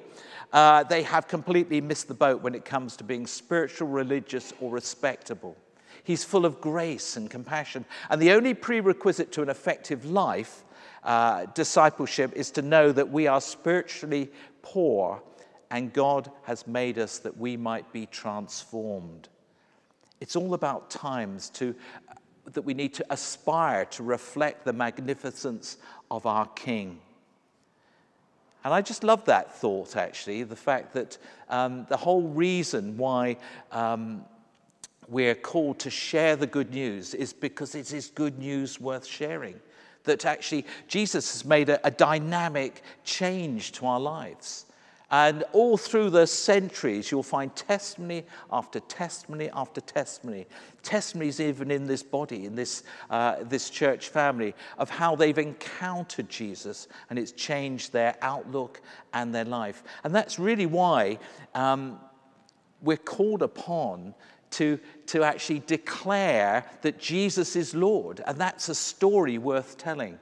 uh, 0.52 0.84
they 0.84 1.04
have 1.04 1.28
completely 1.28 1.80
missed 1.80 2.08
the 2.08 2.14
boat 2.14 2.42
when 2.42 2.56
it 2.56 2.66
comes 2.66 2.98
to 2.98 3.04
being 3.04 3.28
spiritual, 3.28 3.88
religious, 3.88 4.54
or 4.60 4.72
respectable. 4.72 5.56
He's 6.10 6.24
full 6.24 6.44
of 6.44 6.60
grace 6.60 7.18
and 7.18 7.30
compassion. 7.30 7.86
And 8.10 8.20
the 8.20 8.32
only 8.32 8.56
prerequisite 8.56 9.32
to 9.34 9.44
an 9.44 9.50
effective 9.50 10.06
life, 10.06 10.64
uh, 11.04 11.46
discipleship, 11.54 12.34
is 12.36 12.50
to 12.54 12.64
know 12.64 12.92
that 12.92 13.12
we 13.12 13.28
are 13.28 13.40
spiritually 13.40 14.32
poor 14.64 15.22
and 15.70 15.94
God 15.94 16.32
has 16.46 16.66
made 16.66 16.98
us 16.98 17.20
that 17.20 17.38
we 17.38 17.56
might 17.58 17.94
be 17.94 18.08
transformed. 18.08 19.30
It's 20.20 20.36
all 20.36 20.56
about 20.56 20.90
times 20.90 21.52
to, 21.52 21.76
that 22.54 22.64
we 22.64 22.74
need 22.74 22.96
to 22.96 23.06
aspire 23.12 23.86
to 23.86 24.02
reflect 24.02 24.66
the 24.66 24.74
magnificence 24.74 25.78
of 26.10 26.26
our 26.26 26.48
King. 26.48 27.02
And 28.64 28.74
I 28.74 28.82
just 28.82 29.04
love 29.04 29.26
that 29.26 29.56
thought, 29.56 29.96
actually, 29.96 30.42
the 30.42 30.56
fact 30.56 30.96
that 30.96 31.20
um, 31.50 31.86
the 31.88 31.98
whole 31.98 32.24
reason 32.24 32.98
why 32.98 33.38
um, 33.72 34.26
we're 35.10 35.36
called 35.36 35.80
to 35.80 35.90
share 35.90 36.36
the 36.36 36.48
good 36.48 36.72
news 36.72 37.14
is 37.14 37.34
because 37.34 37.76
it 37.76 37.94
is 37.94 38.08
good 38.08 38.38
news 38.38 38.80
worth 38.80 39.06
sharing. 39.06 39.60
That 40.04 40.26
actually 40.26 40.66
Jesus 40.88 41.32
has 41.34 41.46
made 41.46 41.70
a, 41.70 41.86
a 41.86 41.92
dynamic 41.92 42.84
change 43.04 43.74
to 43.74 43.86
our 43.86 44.00
lives. 44.00 44.66
And 45.12 45.44
all 45.54 45.76
through 45.76 46.12
the 46.12 46.28
centuries, 46.28 47.10
you'll 47.10 47.24
find 47.24 47.56
testimony 47.56 48.26
after 48.52 48.80
testimony 48.80 49.50
after 49.54 49.82
testimony. 49.82 50.46
Testimonies, 50.84 51.40
even 51.40 51.72
in 51.72 51.88
this 51.88 52.04
body, 52.04 52.46
in 52.46 52.56
this, 52.56 52.84
uh, 53.10 53.38
this 53.42 53.72
church 53.72 54.10
family, 54.10 54.54
of 54.78 54.92
how 54.92 55.16
they've 55.16 55.38
encountered 55.38 56.30
Jesus 56.30 56.88
and 57.10 57.18
it's 57.18 57.32
changed 57.32 57.92
their 57.92 58.18
outlook 58.22 58.82
and 59.14 59.34
their 59.34 59.46
life. 59.46 59.84
And 60.04 60.14
that's 60.14 60.38
really 60.38 60.68
why 60.68 61.18
um, 61.56 62.00
we're 62.82 62.98
called 62.98 63.42
upon 63.42 64.14
to, 64.52 64.80
to 65.08 65.24
actually 65.24 65.60
declare 65.68 66.66
that 66.82 67.00
Jesus 67.00 67.56
is 67.56 67.74
Lord. 67.74 68.22
And 68.26 68.38
that's 68.38 68.70
a 68.70 68.76
story 68.76 69.38
worth 69.38 69.78
telling. 69.78 70.20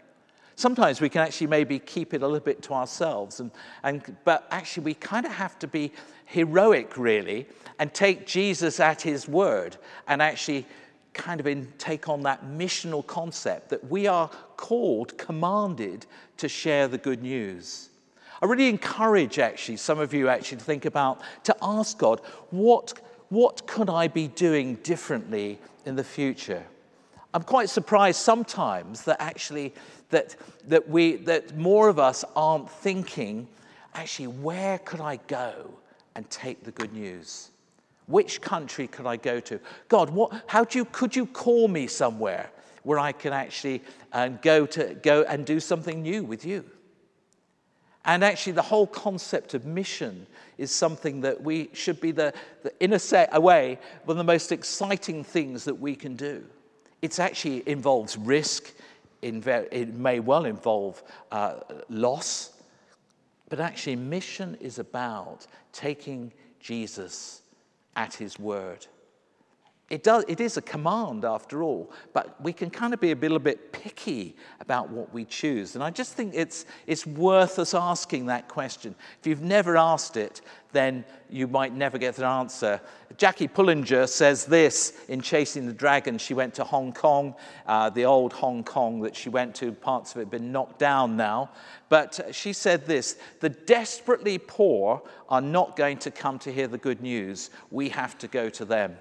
Sometimes 0.56 1.00
we 1.02 1.10
can 1.10 1.22
actually 1.22 1.48
maybe 1.48 1.78
keep 1.78 2.14
it 2.14 2.24
a 2.24 2.26
little 2.26 2.40
bit 2.40 2.64
to 2.64 2.74
ourselves, 2.74 3.40
and, 3.40 3.52
and, 3.84 4.18
but 4.26 4.48
actually, 4.50 4.86
we 4.86 4.96
kind 4.96 5.28
of 5.28 5.32
have 5.32 5.60
to 5.60 5.68
be 5.68 5.92
heroic, 6.26 6.98
really, 6.98 7.46
and 7.78 7.94
take 7.94 8.26
Jesus 8.26 8.80
at 8.80 9.02
his 9.04 9.28
word 9.28 9.78
and 10.08 10.20
actually 10.20 10.66
kind 11.14 11.40
of 11.40 11.46
in, 11.46 11.72
take 11.78 12.10
on 12.10 12.24
that 12.24 12.46
missional 12.46 13.06
concept 13.06 13.70
that 13.70 13.88
we 13.90 14.08
are 14.08 14.30
called, 14.56 15.16
commanded 15.18 16.08
to 16.38 16.50
share 16.50 16.88
the 16.88 16.98
good 16.98 17.22
news. 17.22 17.90
I 18.42 18.46
really 18.46 18.70
encourage 18.70 19.38
actually 19.40 19.78
some 19.78 20.00
of 20.00 20.12
you 20.14 20.28
actually 20.28 20.58
to 20.58 20.64
think 20.64 20.86
about, 20.86 21.22
to 21.44 21.56
ask 21.62 21.98
God, 21.98 22.22
what 22.50 22.94
what 23.30 23.68
could 23.68 23.90
I 23.90 24.08
be 24.08 24.28
doing 24.28 24.76
differently 24.76 25.60
in 25.86 25.96
the 25.96 26.04
future? 26.04 26.64
I'm 27.34 27.44
quite 27.44 27.70
surprised 27.70 28.20
sometimes 28.20 29.04
that 29.04 29.22
actually 29.22 29.74
that, 30.10 30.36
that, 30.68 30.90
we, 30.90 31.18
that 31.18 31.58
more 31.58 31.90
of 31.90 32.00
us 32.00 32.24
aren't 32.36 32.70
thinking, 32.70 33.48
actually, 33.94 34.28
where 34.28 34.80
could 34.80 35.02
I 35.02 35.18
go 35.28 35.70
and 36.16 36.30
take 36.30 36.64
the 36.64 36.72
good 36.72 36.94
news? 36.94 37.50
Which 38.06 38.40
country 38.40 38.88
could 38.88 39.06
I 39.06 39.18
go 39.18 39.40
to? 39.42 39.60
God, 39.90 40.10
what, 40.10 40.44
how 40.48 40.64
do 40.64 40.80
you, 40.80 40.86
could 40.86 41.16
you 41.16 41.26
call 41.26 41.68
me 41.68 41.88
somewhere 41.88 42.50
where 42.84 43.00
I 43.00 43.12
can 43.12 43.34
actually 43.34 43.84
um, 44.14 44.40
go, 44.42 44.66
to, 44.68 44.94
go 44.96 45.24
and 45.24 45.46
do 45.46 45.60
something 45.60 46.02
new 46.02 46.24
with 46.24 46.46
you? 46.46 46.64
And 48.06 48.24
actually, 48.24 48.54
the 48.54 48.62
whole 48.62 48.88
concept 48.88 49.54
of 49.54 49.66
mission 49.66 50.26
is 50.58 50.72
something 50.72 51.22
that 51.22 51.42
we 51.42 51.70
should 51.74 52.02
be 52.02 52.12
the, 52.12 52.34
the 52.64 52.72
in 52.84 52.94
a, 52.94 53.00
set, 53.00 53.32
one 53.32 53.78
of 54.08 54.18
the 54.18 54.24
most 54.24 54.52
exciting 54.52 55.24
things 55.24 55.64
that 55.66 55.76
we 55.76 55.96
can 55.96 56.16
do. 56.16 56.44
It 57.02 57.20
actually 57.20 57.68
involves 57.68 58.18
risk, 58.18 58.74
it 59.22 59.94
may 59.94 60.20
well 60.20 60.46
involve 60.46 61.04
uh, 61.32 61.60
loss, 61.90 62.52
but 63.50 63.60
actually, 63.60 63.96
mission 63.96 64.58
is 64.60 64.78
about 64.78 65.48
taking 65.72 66.34
Jesus 66.60 67.42
at 67.96 68.14
his 68.14 68.38
word. 68.38 68.86
It, 69.90 70.04
does, 70.04 70.26
it 70.28 70.42
is 70.42 70.58
a 70.58 70.62
command 70.62 71.24
after 71.24 71.64
all, 71.64 71.94
but 72.12 72.42
we 72.42 72.52
can 72.52 72.70
kind 72.70 72.94
of 72.94 73.00
be 73.00 73.14
a 73.14 73.16
little 73.16 73.40
bit 73.40 73.72
picky 73.72 74.36
about 74.60 74.90
what 74.90 75.14
we 75.14 75.24
choose. 75.24 75.76
And 75.76 75.84
I 75.84 75.92
just 75.92 76.14
think 76.14 76.34
it's, 76.36 76.66
it's 76.88 77.08
worth 77.08 77.58
us 77.58 77.74
asking 77.74 78.26
that 78.26 78.50
question. 78.50 78.94
If 79.22 79.28
you've 79.28 79.42
never 79.42 79.78
asked 79.78 80.18
it, 80.18 80.42
then 80.74 81.06
you 81.30 81.48
might 81.48 81.74
never 81.74 81.98
get 81.98 82.18
an 82.18 82.26
answer. 82.26 82.82
Jackie 83.16 83.48
Pullinger 83.48 84.10
says 84.10 84.44
this 84.44 85.06
in 85.08 85.22
Chasing 85.22 85.66
the 85.66 85.72
Dragon. 85.72 86.18
She 86.18 86.34
went 86.34 86.54
to 86.56 86.66
Hong 86.66 86.92
Kong, 86.92 87.34
uh, 87.66 87.90
the 87.90 88.04
old 88.04 88.34
Hong 88.34 88.66
Kong 88.66 89.00
that 89.04 89.16
she 89.16 89.30
went 89.30 89.56
to, 89.56 89.72
parts 89.72 90.12
of 90.12 90.18
it 90.18 90.26
have 90.26 90.32
been 90.32 90.52
knocked 90.52 90.80
down 90.80 91.16
now. 91.16 91.52
But 91.88 92.20
she 92.32 92.52
said 92.52 92.86
this 92.86 93.18
The 93.40 93.50
desperately 93.50 94.38
poor 94.38 95.02
are 95.30 95.40
not 95.40 95.78
going 95.78 96.00
to 96.00 96.12
come 96.12 96.40
to 96.40 96.52
hear 96.52 96.68
the 96.68 96.78
good 96.78 97.02
news, 97.02 97.52
we 97.72 97.88
have 97.88 98.18
to 98.18 98.28
go 98.28 98.50
to 98.50 98.66
them. 98.66 98.98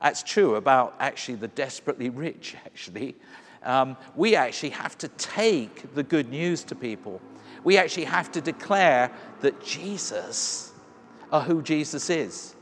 That's 0.00 0.22
true 0.22 0.56
about 0.56 0.94
actually 0.98 1.36
the 1.36 1.48
desperately 1.48 2.10
rich, 2.10 2.56
actually. 2.66 3.16
Um, 3.62 3.96
we 4.16 4.36
actually 4.36 4.70
have 4.70 4.96
to 4.98 5.08
take 5.08 5.94
the 5.94 6.02
good 6.02 6.30
news 6.30 6.64
to 6.64 6.74
people. 6.74 7.20
We 7.62 7.76
actually 7.76 8.06
have 8.06 8.32
to 8.32 8.40
declare 8.40 9.12
that 9.40 9.62
Jesus, 9.62 10.72
or 11.30 11.40
who 11.40 11.60
Jesus 11.62 12.08
is. 12.08 12.54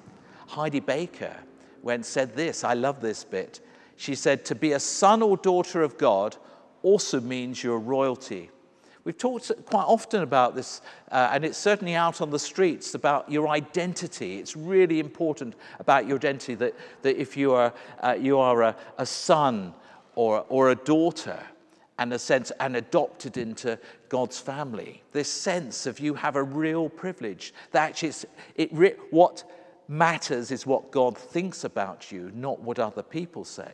Heidi 0.49 0.80
Baker 0.80 1.37
when 1.83 2.02
said 2.02 2.35
this, 2.35 2.64
I 2.64 2.75
love 2.75 3.00
this 3.00 3.23
bit. 3.23 3.61
She 3.97 4.14
said, 4.14 4.45
To 4.47 4.54
be 4.54 4.73
a 4.73 4.80
son 4.80 5.23
or 5.23 5.37
daughter 5.37 5.83
of 5.83 5.99
God 5.99 6.37
also 6.83 7.21
means 7.21 7.62
you're 7.62 7.78
royalty. 7.78 8.50
We've 9.09 9.17
talked 9.17 9.50
quite 9.65 9.87
often 9.87 10.21
about 10.21 10.55
this, 10.55 10.83
uh, 11.11 11.31
and 11.33 11.43
it's 11.43 11.57
certainly 11.57 11.95
out 11.95 12.21
on 12.21 12.29
the 12.29 12.38
streets 12.38 12.95
about 12.95 13.33
your 13.33 13.49
identity. 13.49 14.37
It's 14.37 14.55
really 14.55 15.00
important 15.00 15.55
about 15.79 16.07
your 16.07 16.19
identity 16.19 16.55
that, 16.57 16.75
that 17.00 17.19
if 17.19 17.35
you 17.35 17.55
are, 17.55 17.73
uh, 18.00 18.19
you 18.21 18.38
are 18.38 18.61
a, 18.65 18.77
a 18.99 19.07
son 19.07 19.73
or, 20.15 20.45
or 20.50 20.73
a 20.73 20.75
daughter, 20.75 21.41
and 21.99 22.12
a 22.12 22.19
sense 22.19 22.53
and 22.61 22.77
adopted 22.77 23.38
into 23.38 23.79
God's 24.11 24.38
family. 24.41 25.03
This 25.12 25.33
sense 25.33 25.87
of 25.87 25.99
you 26.00 26.12
have 26.12 26.37
a 26.37 26.43
real 26.43 26.91
privilege. 26.91 27.55
That 27.71 28.05
is, 28.05 28.27
it, 28.57 28.71
what 29.11 29.43
matters 29.88 30.50
is 30.50 30.67
what 30.67 30.91
God 30.91 31.17
thinks 31.17 31.65
about 31.65 32.12
you, 32.12 32.31
not 32.35 32.61
what 32.61 32.79
other 32.79 33.03
people 33.03 33.47
say. 33.47 33.73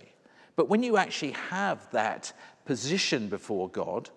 But 0.54 0.68
when 0.68 0.84
you 0.84 0.96
actually 0.96 1.32
have 1.32 1.90
that 1.90 2.32
position 2.66 3.28
before 3.28 3.68
God, 3.68 4.10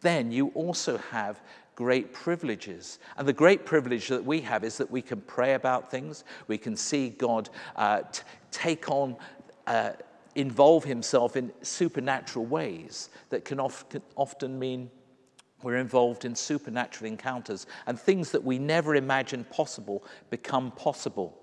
then 0.00 0.30
you 0.30 0.48
also 0.48 0.98
have 0.98 1.40
great 1.74 2.12
privileges. 2.12 2.98
And 3.16 3.26
the 3.26 3.32
great 3.32 3.64
privilege 3.64 4.08
that 4.08 4.24
we 4.24 4.40
have 4.40 4.64
is 4.64 4.78
that 4.78 4.90
we 4.90 5.02
can 5.02 5.20
pray 5.22 5.54
about 5.54 5.90
things, 5.90 6.24
we 6.46 6.58
can 6.58 6.76
see 6.76 7.10
God 7.10 7.48
uh, 7.76 8.02
t- 8.12 8.22
take 8.50 8.90
on. 8.90 9.16
Uh, 9.66 9.92
involve 10.34 10.84
himself 10.84 11.36
in 11.36 11.52
supernatural 11.62 12.46
ways 12.46 13.10
that 13.30 13.44
can 13.44 13.58
often, 13.58 14.00
often 14.14 14.56
mean 14.56 14.88
we're 15.62 15.76
involved 15.76 16.24
in 16.24 16.34
supernatural 16.34 17.10
encounters 17.10 17.66
and 17.86 17.98
things 17.98 18.30
that 18.30 18.44
we 18.44 18.58
never 18.58 18.94
imagined 18.94 19.50
possible 19.50 20.04
become 20.30 20.70
possible. 20.70 21.36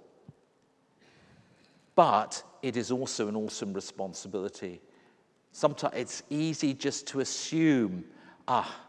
But 1.95 2.41
it 2.61 2.77
is 2.77 2.89
also 2.89 3.27
an 3.27 3.35
awesome 3.35 3.73
responsibility. 3.73 4.81
Sometimes 5.51 5.93
it's 5.95 6.23
easy 6.29 6.73
just 6.73 7.07
to 7.07 7.19
assume, 7.19 8.05
ah, 8.47 8.79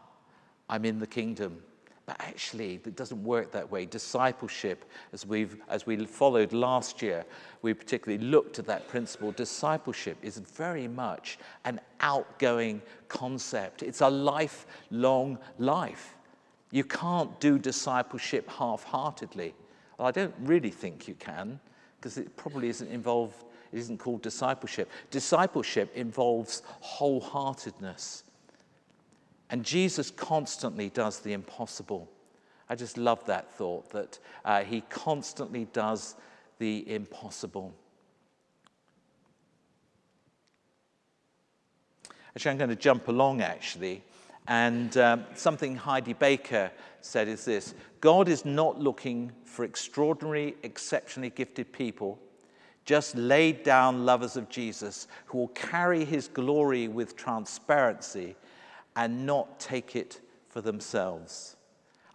I'm 0.69 0.85
in 0.85 0.99
the 0.99 1.07
kingdom. 1.07 1.61
But 2.07 2.21
actually, 2.21 2.75
it 2.85 2.95
doesn't 2.95 3.21
work 3.21 3.51
that 3.51 3.69
way. 3.69 3.85
Discipleship, 3.85 4.85
as, 5.11 5.25
we've, 5.25 5.57
as 5.67 5.85
we 5.85 6.05
followed 6.05 6.53
last 6.53 7.01
year, 7.01 7.25
we 7.61 7.73
particularly 7.73 8.23
looked 8.23 8.59
at 8.59 8.65
that 8.67 8.87
principle. 8.87 9.33
Discipleship 9.33 10.17
is 10.21 10.37
very 10.37 10.87
much 10.87 11.37
an 11.65 11.81
outgoing 11.99 12.81
concept, 13.09 13.83
it's 13.83 13.99
a 13.99 14.09
lifelong 14.09 15.37
life. 15.59 16.15
You 16.71 16.85
can't 16.85 17.37
do 17.41 17.59
discipleship 17.59 18.49
half 18.49 18.83
heartedly. 18.83 19.53
Well, 19.97 20.07
I 20.07 20.11
don't 20.11 20.35
really 20.39 20.69
think 20.69 21.09
you 21.09 21.15
can, 21.15 21.59
because 21.99 22.17
it 22.17 22.35
probably 22.37 22.69
isn't 22.69 22.89
involved, 22.89 23.43
it 23.73 23.79
isn't 23.79 23.97
called 23.97 24.21
discipleship. 24.21 24.89
Discipleship 25.11 25.91
involves 25.93 26.61
wholeheartedness. 26.81 28.23
And 29.49 29.63
Jesus 29.63 30.11
constantly 30.11 30.89
does 30.89 31.19
the 31.19 31.33
impossible. 31.33 32.09
I 32.69 32.75
just 32.75 32.97
love 32.97 33.25
that 33.27 33.51
thought 33.53 33.89
that 33.91 34.19
uh, 34.43 34.63
he 34.63 34.81
constantly 34.89 35.65
does 35.71 36.15
the 36.59 36.89
impossible. 36.93 37.73
Actually, 42.35 42.51
I'm 42.51 42.57
going 42.57 42.69
to 42.69 42.75
jump 42.75 43.07
along 43.07 43.41
actually. 43.41 44.03
And 44.47 44.95
um, 44.97 45.25
something 45.35 45.75
Heidi 45.75 46.13
Baker 46.13 46.71
said 47.01 47.27
is 47.27 47.45
this 47.45 47.73
God 48.01 48.27
is 48.27 48.45
not 48.45 48.79
looking 48.79 49.31
for 49.43 49.65
extraordinary, 49.65 50.55
exceptionally 50.63 51.29
gifted 51.29 51.71
people, 51.73 52.19
just 52.85 53.15
laid 53.15 53.63
down 53.63 54.05
lovers 54.05 54.37
of 54.37 54.49
Jesus 54.49 55.07
who 55.25 55.39
will 55.39 55.47
carry 55.49 56.05
his 56.05 56.27
glory 56.27 56.87
with 56.87 57.15
transparency 57.15 58.35
and 58.97 59.25
not 59.25 59.59
take 59.59 59.95
it 59.95 60.19
for 60.49 60.59
themselves. 60.59 61.55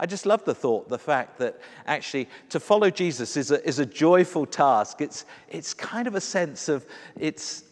I 0.01 0.07
just 0.07 0.27
love 0.27 0.45
the 0.45 0.55
thought, 0.55 0.89
the 0.89 0.99
fact 0.99 1.39
that 1.39 1.61
actually 1.87 2.29
to 2.49 2.59
follow 2.59 2.91
Jesus 2.91 3.37
is 3.37 3.53
a, 3.53 3.67
is 3.67 3.79
a 3.79 3.87
joyful 3.87 4.47
task. 4.47 5.01
It's, 5.01 5.25
it's 5.49 5.73
kind 5.73 6.09
of 6.09 6.17
a 6.17 6.21
sense 6.21 6.69
of, 6.69 6.85
it's, 7.17 7.63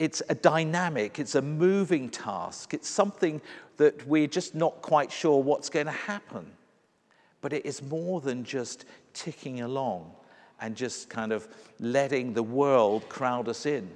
it's 0.00 0.20
a 0.28 0.34
dynamic, 0.34 1.20
it's 1.20 1.36
a 1.36 1.42
moving 1.42 2.10
task. 2.10 2.74
It's 2.74 2.88
something 2.88 3.40
that 3.76 4.04
we're 4.08 4.26
just 4.26 4.56
not 4.56 4.82
quite 4.82 5.12
sure 5.12 5.40
what's 5.40 5.70
going 5.70 5.86
to 5.86 5.92
happen. 5.92 6.50
But 7.40 7.52
it 7.52 7.64
is 7.64 7.80
more 7.82 8.20
than 8.20 8.42
just 8.42 8.84
ticking 9.14 9.60
along 9.60 10.10
and 10.60 10.74
just 10.74 11.08
kind 11.08 11.32
of 11.32 11.46
letting 11.78 12.32
the 12.32 12.42
world 12.42 13.08
crowd 13.08 13.48
us 13.48 13.64
in. 13.64 13.88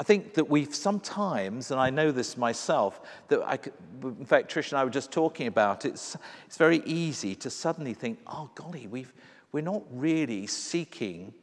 I 0.00 0.04
think 0.04 0.34
that 0.34 0.48
we've 0.48 0.72
sometimes, 0.72 1.72
and 1.72 1.80
I 1.80 1.90
know 1.90 2.12
this 2.12 2.36
myself, 2.36 3.00
that 3.28 3.40
I, 3.42 3.58
in 4.02 4.24
fact, 4.24 4.52
Trish 4.52 4.70
and 4.70 4.78
I 4.78 4.84
were 4.84 4.90
just 4.90 5.10
talking 5.10 5.48
about, 5.48 5.84
it's, 5.84 6.16
it's 6.46 6.56
very 6.56 6.82
easy 6.84 7.34
to 7.34 7.50
suddenly 7.50 7.94
think, 7.94 8.20
oh, 8.28 8.48
golly, 8.54 8.86
we've, 8.86 9.12
we're 9.50 9.60
not 9.60 9.82
really 9.90 10.46
seeking 10.46 11.34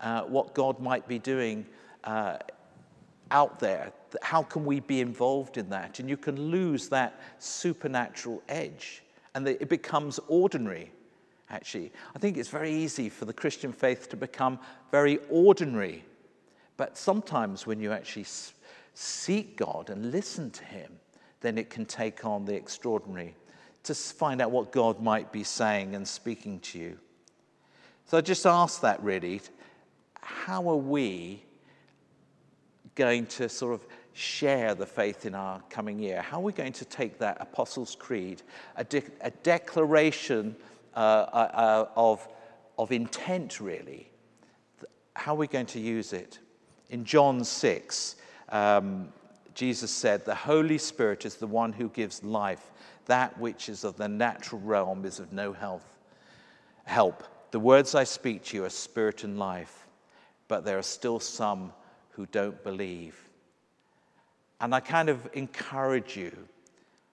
uh, 0.00 0.22
what 0.22 0.54
God 0.54 0.78
might 0.78 1.08
be 1.08 1.18
doing 1.18 1.66
uh, 2.04 2.38
out 3.32 3.58
there. 3.58 3.92
How 4.22 4.44
can 4.44 4.64
we 4.64 4.78
be 4.78 5.00
involved 5.00 5.56
in 5.56 5.68
that? 5.70 5.98
And 5.98 6.08
you 6.08 6.16
can 6.16 6.40
lose 6.40 6.88
that 6.90 7.20
supernatural 7.40 8.42
edge, 8.48 9.02
and 9.34 9.48
it 9.48 9.68
becomes 9.68 10.20
ordinary, 10.28 10.92
actually. 11.50 11.90
I 12.14 12.20
think 12.20 12.36
it's 12.36 12.48
very 12.48 12.72
easy 12.72 13.08
for 13.08 13.24
the 13.24 13.32
Christian 13.32 13.72
faith 13.72 14.08
to 14.10 14.16
become 14.16 14.60
very 14.92 15.18
ordinary 15.30 16.04
but 16.76 16.96
sometimes 16.98 17.66
when 17.66 17.80
you 17.80 17.92
actually 17.92 18.26
seek 18.94 19.56
God 19.56 19.90
and 19.90 20.10
listen 20.10 20.50
to 20.50 20.64
Him, 20.64 20.92
then 21.40 21.58
it 21.58 21.70
can 21.70 21.84
take 21.84 22.24
on 22.24 22.44
the 22.44 22.54
extraordinary 22.54 23.34
to 23.84 23.94
find 23.94 24.40
out 24.40 24.50
what 24.50 24.72
God 24.72 25.00
might 25.00 25.30
be 25.30 25.44
saying 25.44 25.94
and 25.94 26.06
speaking 26.08 26.58
to 26.60 26.78
you. 26.78 26.98
So 28.06 28.18
I 28.18 28.22
just 28.22 28.46
ask 28.46 28.80
that 28.80 29.02
really 29.02 29.40
how 30.20 30.68
are 30.68 30.76
we 30.76 31.42
going 32.94 33.26
to 33.26 33.48
sort 33.48 33.74
of 33.74 33.86
share 34.14 34.74
the 34.74 34.86
faith 34.86 35.26
in 35.26 35.34
our 35.34 35.60
coming 35.68 35.98
year? 35.98 36.22
How 36.22 36.38
are 36.38 36.42
we 36.42 36.52
going 36.52 36.72
to 36.74 36.84
take 36.84 37.18
that 37.18 37.36
Apostles' 37.40 37.94
Creed, 37.94 38.42
a, 38.76 38.84
de- 38.84 39.02
a 39.20 39.30
declaration 39.30 40.56
uh, 40.94 40.98
uh, 40.98 41.50
uh 41.52 41.88
of, 41.96 42.26
of 42.78 42.92
intent 42.92 43.60
really? 43.60 44.08
How 45.14 45.34
are 45.34 45.38
we 45.38 45.46
going 45.46 45.66
to 45.66 45.80
use 45.80 46.12
it? 46.12 46.38
In 46.90 47.04
John 47.04 47.44
6, 47.44 48.16
um, 48.50 49.12
Jesus 49.54 49.90
said, 49.90 50.24
The 50.24 50.34
Holy 50.34 50.78
Spirit 50.78 51.24
is 51.24 51.36
the 51.36 51.46
one 51.46 51.72
who 51.72 51.88
gives 51.88 52.22
life. 52.22 52.70
That 53.06 53.38
which 53.38 53.68
is 53.68 53.84
of 53.84 53.96
the 53.96 54.08
natural 54.08 54.60
realm 54.60 55.04
is 55.04 55.20
of 55.20 55.32
no 55.32 55.52
health. 55.52 55.86
help. 56.84 57.24
The 57.50 57.60
words 57.60 57.94
I 57.94 58.04
speak 58.04 58.42
to 58.44 58.56
you 58.56 58.64
are 58.64 58.70
spirit 58.70 59.24
and 59.24 59.38
life, 59.38 59.86
but 60.48 60.64
there 60.64 60.76
are 60.76 60.82
still 60.82 61.20
some 61.20 61.72
who 62.10 62.26
don't 62.26 62.62
believe. 62.64 63.16
And 64.60 64.74
I 64.74 64.80
kind 64.80 65.08
of 65.08 65.28
encourage 65.34 66.16
you 66.16 66.36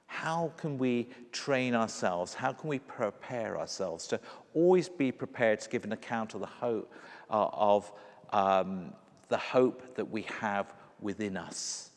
how 0.08 0.52
can 0.58 0.78
we 0.78 1.08
train 1.32 1.74
ourselves? 1.74 2.34
How 2.34 2.52
can 2.52 2.70
we 2.70 2.80
prepare 2.80 3.58
ourselves 3.58 4.08
to 4.08 4.20
always 4.54 4.90
be 4.90 5.10
prepared 5.10 5.62
to 5.62 5.70
give 5.70 5.86
an 5.86 5.94
account 5.94 6.34
of 6.34 6.42
the 6.42 6.48
hope 6.48 6.92
uh, 7.30 7.48
of 7.54 7.92
um, 8.34 8.92
the 9.32 9.38
hope 9.38 9.96
that 9.96 10.12
we 10.12 10.24
have 10.42 10.72
within 11.00 11.38
us. 11.38 11.90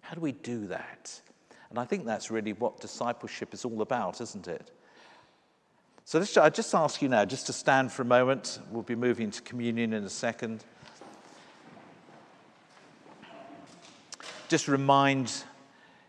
How 0.00 0.14
do 0.14 0.22
we 0.22 0.32
do 0.32 0.66
that? 0.68 1.20
And 1.68 1.78
I 1.78 1.84
think 1.84 2.06
that's 2.06 2.30
really 2.30 2.54
what 2.54 2.80
discipleship 2.80 3.52
is 3.52 3.64
all 3.66 3.82
about, 3.82 4.22
isn't 4.22 4.48
it? 4.48 4.70
So 6.06 6.18
let's, 6.18 6.34
I 6.38 6.48
just 6.48 6.74
ask 6.74 7.02
you 7.02 7.08
now 7.08 7.26
just 7.26 7.46
to 7.46 7.52
stand 7.52 7.92
for 7.92 8.02
a 8.02 8.06
moment. 8.06 8.58
We'll 8.70 8.82
be 8.82 8.94
moving 8.94 9.30
to 9.30 9.42
communion 9.42 9.92
in 9.92 10.02
a 10.02 10.08
second. 10.08 10.64
Just 14.48 14.66
remind 14.66 15.44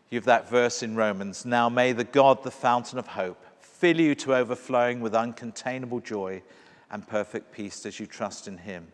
you 0.10 0.18
of 0.18 0.26
that 0.26 0.50
verse 0.50 0.82
in 0.82 0.96
Romans. 0.96 1.46
Now 1.46 1.68
may 1.68 1.92
the 1.92 2.06
God, 2.06 2.42
the 2.44 2.52
fountain 2.52 2.98
of 2.98 3.06
hope, 3.06 3.46
fill 3.60 4.00
you 4.00 4.16
to 4.16 4.34
overflowing 4.34 5.02
with 5.02 5.12
uncontainable 5.12 6.02
joy 6.02 6.42
and 6.90 7.06
perfect 7.06 7.52
peace 7.52 7.86
as 7.86 8.00
you 8.00 8.08
trust 8.08 8.48
in 8.48 8.58
him. 8.58 8.88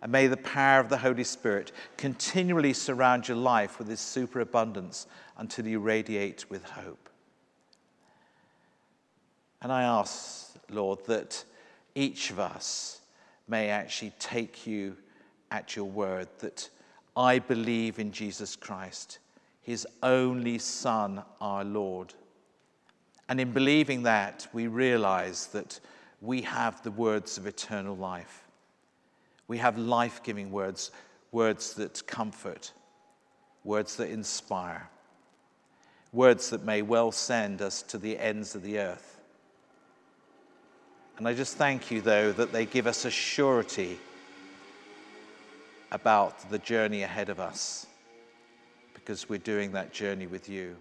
And 0.00 0.12
may 0.12 0.26
the 0.28 0.36
power 0.36 0.80
of 0.80 0.88
the 0.88 0.98
Holy 0.98 1.24
Spirit 1.24 1.72
continually 1.96 2.72
surround 2.72 3.26
your 3.26 3.36
life 3.36 3.78
with 3.78 3.88
His 3.88 4.00
superabundance 4.00 5.06
until 5.36 5.66
you 5.66 5.80
radiate 5.80 6.48
with 6.48 6.64
hope. 6.64 7.08
And 9.60 9.72
I 9.72 9.82
ask, 9.82 10.54
Lord, 10.70 11.04
that 11.06 11.44
each 11.94 12.30
of 12.30 12.38
us 12.38 13.00
may 13.48 13.70
actually 13.70 14.12
take 14.18 14.66
you 14.66 14.96
at 15.50 15.74
your 15.74 15.86
word, 15.86 16.28
that 16.38 16.68
I 17.16 17.40
believe 17.40 17.98
in 17.98 18.12
Jesus 18.12 18.54
Christ, 18.54 19.18
His 19.62 19.86
only 20.02 20.58
Son, 20.58 21.22
our 21.40 21.64
Lord. 21.64 22.14
And 23.28 23.40
in 23.40 23.52
believing 23.52 24.04
that, 24.04 24.46
we 24.52 24.68
realize 24.68 25.46
that 25.48 25.80
we 26.20 26.42
have 26.42 26.82
the 26.82 26.90
words 26.90 27.36
of 27.36 27.46
eternal 27.46 27.96
life. 27.96 28.47
We 29.48 29.58
have 29.58 29.78
life 29.78 30.22
giving 30.22 30.52
words, 30.52 30.90
words 31.32 31.74
that 31.74 32.06
comfort, 32.06 32.72
words 33.64 33.96
that 33.96 34.10
inspire, 34.10 34.88
words 36.12 36.50
that 36.50 36.64
may 36.64 36.82
well 36.82 37.10
send 37.10 37.60
us 37.62 37.82
to 37.82 37.98
the 37.98 38.18
ends 38.18 38.54
of 38.54 38.62
the 38.62 38.78
earth. 38.78 39.20
And 41.16 41.26
I 41.26 41.34
just 41.34 41.56
thank 41.56 41.90
you, 41.90 42.00
though, 42.00 42.30
that 42.32 42.52
they 42.52 42.64
give 42.64 42.86
us 42.86 43.04
a 43.04 43.10
surety 43.10 43.98
about 45.90 46.48
the 46.50 46.58
journey 46.58 47.02
ahead 47.02 47.28
of 47.28 47.40
us 47.40 47.86
because 48.94 49.28
we're 49.28 49.38
doing 49.38 49.72
that 49.72 49.92
journey 49.92 50.26
with 50.26 50.48
you. 50.48 50.76